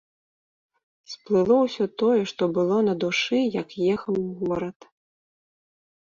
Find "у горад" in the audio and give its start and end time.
4.23-4.77